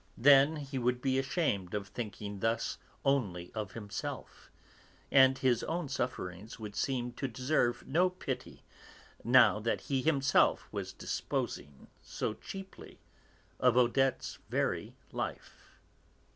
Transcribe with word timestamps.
Then 0.17 0.55
he 0.55 0.79
would 0.79 0.99
be 0.99 1.19
ashamed 1.19 1.75
of 1.75 1.87
thinking 1.87 2.39
thus 2.39 2.79
only 3.05 3.51
of 3.53 3.73
himself, 3.73 4.49
and 5.11 5.37
his 5.37 5.63
own 5.65 5.89
sufferings 5.89 6.57
would 6.59 6.75
seem 6.75 7.11
to 7.13 7.27
deserve 7.27 7.85
no 7.87 8.09
pity 8.09 8.63
now 9.23 9.59
that 9.59 9.81
he 9.81 10.01
himself 10.01 10.67
was 10.71 10.91
disposing 10.91 11.85
so 12.01 12.33
cheaply 12.33 12.97
of 13.59 13.77
Odette's 13.77 14.39
very 14.49 14.95
life. 15.11 15.77